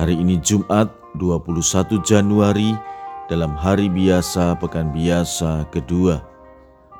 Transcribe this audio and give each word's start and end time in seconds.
Hari 0.00 0.16
ini 0.16 0.40
Jumat 0.40 0.88
21 1.20 2.00
Januari 2.00 2.72
dalam 3.28 3.52
hari 3.52 3.92
biasa 3.92 4.56
pekan 4.56 4.96
biasa 4.96 5.68
kedua. 5.68 6.24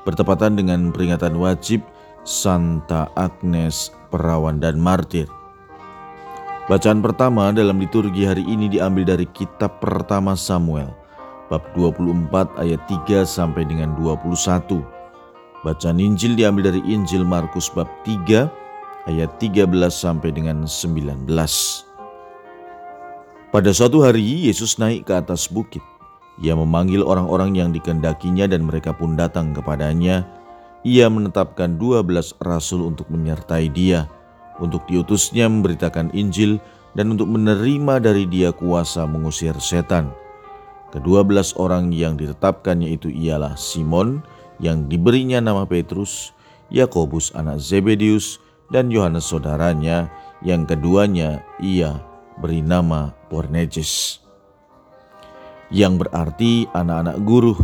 Bertepatan 0.04 0.60
dengan 0.60 0.92
peringatan 0.92 1.40
wajib 1.40 1.80
Santa 2.28 3.08
Agnes 3.16 3.88
Perawan 4.12 4.60
dan 4.60 4.76
Martir. 4.76 5.24
Bacaan 6.68 7.00
pertama 7.00 7.48
dalam 7.56 7.80
liturgi 7.80 8.28
hari 8.28 8.44
ini 8.44 8.68
diambil 8.68 9.16
dari 9.16 9.24
kitab 9.32 9.80
pertama 9.80 10.36
Samuel 10.36 10.92
bab 11.48 11.64
24 11.72 12.52
ayat 12.60 12.84
3 12.84 13.24
sampai 13.24 13.64
dengan 13.64 13.96
21. 13.96 14.76
Bacaan 15.64 15.96
Injil 15.96 16.36
diambil 16.36 16.68
dari 16.68 16.84
Injil 16.84 17.24
Markus 17.24 17.72
bab 17.72 17.88
3 18.04 18.44
ayat 19.08 19.40
13 19.40 19.64
sampai 19.88 20.36
dengan 20.36 20.68
19. 20.68 21.24
Pada 23.50 23.74
suatu 23.74 24.06
hari, 24.06 24.46
Yesus 24.46 24.78
naik 24.78 25.10
ke 25.10 25.18
atas 25.18 25.50
bukit. 25.50 25.82
Ia 26.38 26.54
memanggil 26.54 27.02
orang-orang 27.02 27.58
yang 27.58 27.74
dikendakinya 27.74 28.46
dan 28.46 28.62
mereka 28.62 28.94
pun 28.94 29.18
datang 29.18 29.50
kepadanya. 29.50 30.22
Ia 30.86 31.10
menetapkan 31.10 31.74
dua 31.74 32.06
belas 32.06 32.30
rasul 32.46 32.86
untuk 32.86 33.10
menyertai 33.10 33.66
dia, 33.74 34.06
untuk 34.62 34.86
diutusnya 34.86 35.50
memberitakan 35.50 36.14
Injil 36.14 36.62
dan 36.94 37.10
untuk 37.10 37.26
menerima 37.26 37.98
dari 37.98 38.22
dia 38.30 38.54
kuasa 38.54 39.02
mengusir 39.10 39.58
setan. 39.58 40.14
Kedua 40.94 41.26
belas 41.26 41.50
orang 41.58 41.90
yang 41.90 42.14
ditetapkannya 42.14 42.94
itu 42.94 43.10
ialah 43.10 43.58
Simon 43.58 44.22
yang 44.62 44.86
diberinya 44.86 45.42
nama 45.42 45.66
Petrus, 45.66 46.30
Yakobus 46.70 47.34
anak 47.34 47.58
Zebedius, 47.58 48.38
dan 48.70 48.94
Yohanes 48.94 49.26
saudaranya 49.26 50.06
yang 50.38 50.70
keduanya 50.70 51.42
ia 51.58 51.98
beri 52.38 52.62
nama 52.62 53.10
Boanerges 53.26 54.22
yang 55.70 55.98
berarti 55.98 56.66
anak-anak 56.74 57.18
guru. 57.26 57.54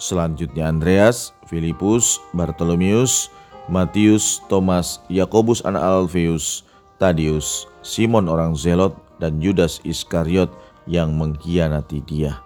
Selanjutnya 0.00 0.68
Andreas, 0.68 1.32
Filipus, 1.48 2.20
Bartolomeus, 2.32 3.28
Matius, 3.68 4.40
Thomas, 4.48 5.04
Yakobus 5.12 5.60
anak 5.68 5.84
Alfeus, 5.84 6.64
Tadius, 6.96 7.68
Simon 7.84 8.26
orang 8.26 8.56
Zelot, 8.56 8.96
dan 9.20 9.42
Judas 9.42 9.82
Iskariot 9.84 10.48
yang 10.88 11.18
mengkhianati 11.18 12.00
dia. 12.06 12.40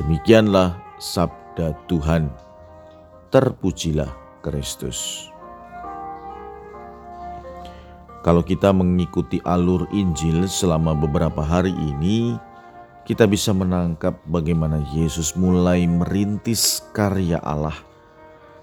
Demikianlah 0.00 0.74
sabda 0.96 1.76
Tuhan. 1.86 2.30
Terpujilah 3.30 4.10
Kristus. 4.40 5.28
Kalau 8.24 8.40
kita 8.40 8.72
mengikuti 8.72 9.36
alur 9.44 9.84
Injil 9.92 10.48
selama 10.48 10.96
beberapa 10.96 11.44
hari 11.44 11.76
ini, 11.76 12.40
kita 13.04 13.28
bisa 13.28 13.52
menangkap 13.52 14.16
bagaimana 14.24 14.80
Yesus 14.96 15.36
mulai 15.36 15.84
merintis 15.84 16.80
karya 16.96 17.36
Allah 17.44 17.76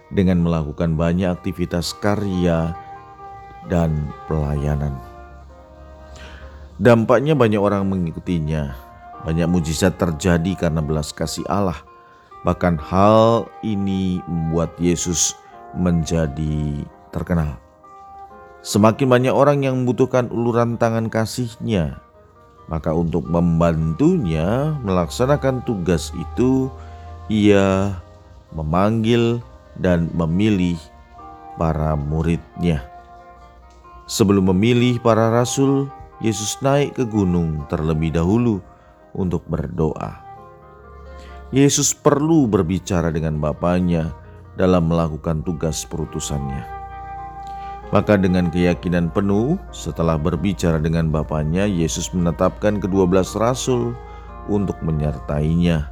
dengan 0.09 0.41
melakukan 0.41 0.97
banyak 0.97 1.29
aktivitas 1.29 1.93
karya 2.01 2.73
dan 3.69 4.09
pelayanan. 4.25 4.97
Dampaknya 6.81 7.37
banyak 7.37 7.61
orang 7.61 7.85
mengikutinya, 7.85 8.73
banyak 9.29 9.45
mujizat 9.45 9.93
terjadi 10.01 10.57
karena 10.57 10.81
belas 10.81 11.13
kasih 11.13 11.45
Allah. 11.45 11.77
Bahkan 12.41 12.81
hal 12.81 13.45
ini 13.61 14.25
membuat 14.25 14.73
Yesus 14.81 15.37
menjadi 15.77 16.81
terkenal. 17.13 17.70
Semakin 18.61 19.09
banyak 19.09 19.33
orang 19.33 19.65
yang 19.65 19.81
membutuhkan 19.81 20.29
uluran 20.29 20.77
tangan 20.77 21.09
kasihnya, 21.09 21.97
maka 22.69 22.93
untuk 22.93 23.25
membantunya 23.25 24.77
melaksanakan 24.85 25.65
tugas 25.65 26.13
itu, 26.13 26.69
ia 27.25 27.97
memanggil 28.53 29.41
dan 29.81 30.13
memilih 30.13 30.77
para 31.57 31.97
muridnya. 31.97 32.85
Sebelum 34.05 34.53
memilih 34.53 35.01
para 35.01 35.33
rasul, 35.33 35.89
Yesus 36.21 36.61
naik 36.61 37.01
ke 37.01 37.05
gunung 37.09 37.65
terlebih 37.65 38.13
dahulu 38.13 38.61
untuk 39.17 39.41
berdoa. 39.49 40.21
Yesus 41.49 41.97
perlu 41.97 42.45
berbicara 42.45 43.09
dengan 43.09 43.41
Bapaknya 43.41 44.13
dalam 44.53 44.85
melakukan 44.85 45.41
tugas 45.41 45.83
perutusannya. 45.89 46.80
Maka 47.91 48.15
dengan 48.15 48.47
keyakinan 48.47 49.11
penuh, 49.11 49.59
setelah 49.75 50.15
berbicara 50.15 50.79
dengan 50.79 51.11
Bapaknya, 51.11 51.67
Yesus 51.67 52.07
menetapkan 52.15 52.79
kedua 52.79 53.03
belas 53.03 53.35
rasul 53.35 53.91
untuk 54.47 54.79
menyertainya. 54.79 55.91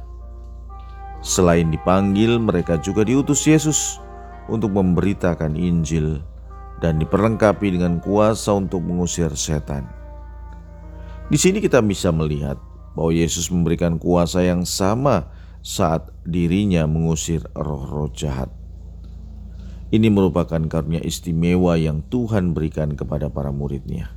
Selain 1.20 1.68
dipanggil, 1.68 2.40
mereka 2.40 2.80
juga 2.80 3.04
diutus 3.04 3.44
Yesus 3.44 4.00
untuk 4.48 4.72
memberitakan 4.72 5.52
Injil 5.52 6.24
dan 6.80 6.96
diperlengkapi 6.96 7.76
dengan 7.76 8.00
kuasa 8.00 8.56
untuk 8.56 8.80
mengusir 8.80 9.28
setan. 9.36 9.84
Di 11.28 11.36
sini 11.36 11.60
kita 11.60 11.84
bisa 11.84 12.08
melihat 12.08 12.56
bahwa 12.96 13.12
Yesus 13.12 13.52
memberikan 13.52 14.00
kuasa 14.00 14.40
yang 14.40 14.64
sama 14.64 15.28
saat 15.60 16.08
dirinya 16.24 16.88
mengusir 16.88 17.44
roh-roh 17.52 18.08
jahat. 18.16 18.48
Ini 19.90 20.06
merupakan 20.06 20.62
karunia 20.70 21.02
istimewa 21.02 21.74
yang 21.74 22.06
Tuhan 22.06 22.54
berikan 22.54 22.94
kepada 22.94 23.26
para 23.26 23.50
muridnya. 23.50 24.14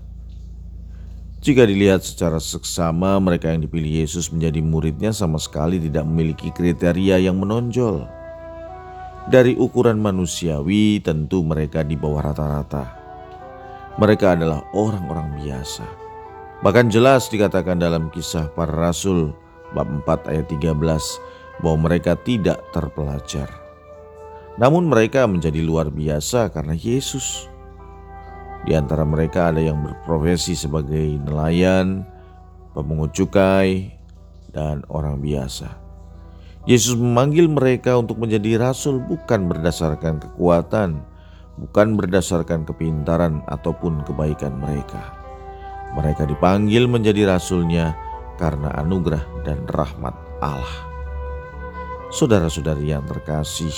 Jika 1.42 1.66
dilihat 1.66 2.06
secara 2.06 2.38
seksama, 2.38 3.18
mereka 3.18 3.50
yang 3.50 3.66
dipilih 3.66 4.06
Yesus 4.06 4.30
menjadi 4.30 4.62
muridnya 4.62 5.12
sama 5.12 5.42
sekali 5.42 5.82
tidak 5.82 6.06
memiliki 6.06 6.54
kriteria 6.54 7.18
yang 7.20 7.42
menonjol. 7.42 8.06
Dari 9.34 9.58
ukuran 9.58 9.98
manusiawi, 9.98 11.02
tentu 11.02 11.42
mereka 11.42 11.82
di 11.82 11.98
bawah 11.98 12.22
rata-rata. 12.22 12.86
Mereka 13.98 14.38
adalah 14.38 14.62
orang-orang 14.78 15.42
biasa. 15.42 15.84
Bahkan 16.62 16.94
jelas 16.94 17.34
dikatakan 17.34 17.82
dalam 17.82 18.14
kisah 18.14 18.48
para 18.54 18.72
rasul 18.72 19.34
bab 19.74 19.90
4 19.90 20.30
ayat 20.30 20.46
13 20.48 20.78
bahwa 21.66 21.78
mereka 21.90 22.14
tidak 22.14 22.62
terpelajar. 22.72 23.63
Namun 24.62 24.86
mereka 24.86 25.26
menjadi 25.26 25.66
luar 25.66 25.90
biasa 25.90 26.54
karena 26.54 26.78
Yesus. 26.78 27.50
Di 28.64 28.78
antara 28.78 29.04
mereka 29.04 29.50
ada 29.52 29.60
yang 29.60 29.82
berprofesi 29.82 30.56
sebagai 30.56 31.20
nelayan, 31.20 32.06
pemungut 32.72 33.12
cukai, 33.12 33.92
dan 34.54 34.86
orang 34.88 35.20
biasa. 35.20 35.84
Yesus 36.64 36.96
memanggil 36.96 37.52
mereka 37.52 38.00
untuk 38.00 38.24
menjadi 38.24 38.56
rasul 38.56 39.04
bukan 39.04 39.52
berdasarkan 39.52 40.24
kekuatan, 40.24 41.04
bukan 41.60 41.88
berdasarkan 42.00 42.64
kepintaran 42.64 43.44
ataupun 43.52 44.06
kebaikan 44.08 44.56
mereka. 44.64 45.12
Mereka 45.92 46.24
dipanggil 46.24 46.88
menjadi 46.88 47.36
rasulnya 47.36 47.92
karena 48.40 48.72
anugerah 48.80 49.44
dan 49.44 49.60
rahmat 49.68 50.16
Allah. 50.40 50.76
Saudara-saudari 52.16 52.96
yang 52.96 53.04
terkasih, 53.06 53.74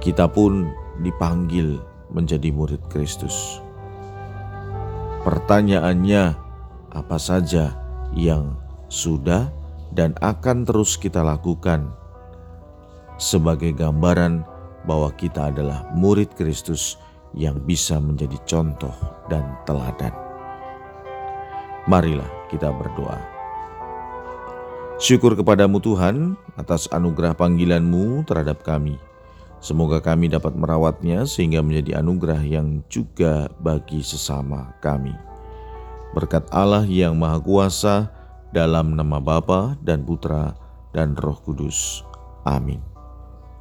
kita 0.00 0.28
pun 0.30 0.70
dipanggil 1.00 1.80
menjadi 2.12 2.52
murid 2.54 2.80
Kristus. 2.88 3.60
Pertanyaannya, 5.26 6.38
apa 6.94 7.18
saja 7.18 7.74
yang 8.14 8.54
sudah 8.86 9.50
dan 9.90 10.14
akan 10.22 10.62
terus 10.62 10.94
kita 10.94 11.20
lakukan 11.20 11.90
sebagai 13.18 13.74
gambaran 13.74 14.46
bahwa 14.86 15.10
kita 15.18 15.50
adalah 15.50 15.88
murid 15.92 16.30
Kristus 16.38 16.94
yang 17.34 17.58
bisa 17.66 17.98
menjadi 17.98 18.38
contoh 18.46 18.94
dan 19.26 19.44
teladan. 19.66 20.14
Marilah 21.90 22.28
kita 22.48 22.70
berdoa. 22.70 23.18
Syukur 24.96 25.36
kepadamu 25.36 25.76
Tuhan 25.82 26.40
atas 26.56 26.88
anugerah 26.88 27.36
panggilanmu 27.36 28.24
terhadap 28.24 28.64
kami. 28.64 28.96
Semoga 29.66 29.98
kami 29.98 30.30
dapat 30.30 30.54
merawatnya 30.54 31.26
sehingga 31.26 31.58
menjadi 31.58 31.98
anugerah 31.98 32.38
yang 32.46 32.86
juga 32.86 33.50
bagi 33.58 33.98
sesama 33.98 34.70
kami. 34.78 35.10
Berkat 36.14 36.46
Allah 36.54 36.86
yang 36.86 37.18
Maha 37.18 37.42
Kuasa, 37.42 38.14
dalam 38.54 38.94
nama 38.94 39.18
Bapa 39.18 39.74
dan 39.82 40.06
Putra 40.06 40.54
dan 40.94 41.18
Roh 41.18 41.42
Kudus. 41.42 42.06
Amin. 42.46 42.95